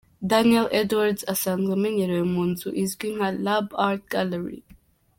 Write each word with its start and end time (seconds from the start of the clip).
Daniel 0.31 0.67
Edwards 0.81 1.27
asanzwe 1.33 1.71
amenyerewe 1.77 2.23
mu 2.33 2.43
nzu 2.49 2.69
izwi 2.83 3.07
nka 3.15 3.29
“Lab 3.45 3.67
Art 3.87 4.01
Gallery”. 4.13 4.61